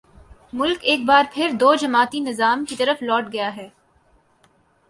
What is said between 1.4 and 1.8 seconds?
دو